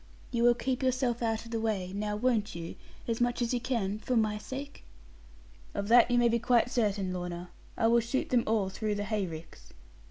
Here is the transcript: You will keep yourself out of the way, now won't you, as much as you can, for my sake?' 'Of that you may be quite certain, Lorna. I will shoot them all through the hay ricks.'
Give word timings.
You 0.31 0.41
will 0.41 0.55
keep 0.55 0.81
yourself 0.81 1.21
out 1.21 1.45
of 1.45 1.51
the 1.51 1.59
way, 1.59 1.93
now 1.93 2.15
won't 2.15 2.55
you, 2.55 2.73
as 3.07 3.21
much 3.21 3.39
as 3.39 3.53
you 3.53 3.59
can, 3.61 3.99
for 3.99 4.15
my 4.15 4.39
sake?' 4.39 4.83
'Of 5.75 5.89
that 5.89 6.09
you 6.09 6.17
may 6.17 6.27
be 6.27 6.39
quite 6.39 6.71
certain, 6.71 7.13
Lorna. 7.13 7.51
I 7.77 7.85
will 7.85 7.99
shoot 7.99 8.29
them 8.29 8.43
all 8.47 8.69
through 8.69 8.95
the 8.95 9.03
hay 9.05 9.27
ricks.' 9.27 9.73